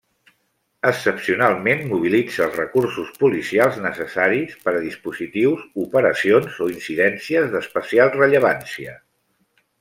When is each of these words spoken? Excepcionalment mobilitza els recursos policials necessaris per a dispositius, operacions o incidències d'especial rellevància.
Excepcionalment 0.91 1.83
mobilitza 1.91 2.41
els 2.45 2.57
recursos 2.59 3.11
policials 3.25 3.77
necessaris 3.83 4.55
per 4.65 4.73
a 4.79 4.81
dispositius, 4.87 5.63
operacions 5.85 6.59
o 6.67 6.71
incidències 6.79 7.49
d'especial 7.55 8.15
rellevància. 8.19 8.99